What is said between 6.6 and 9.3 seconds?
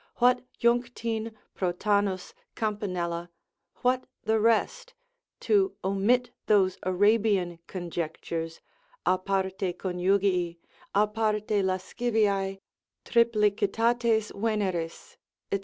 Arabian conjectures a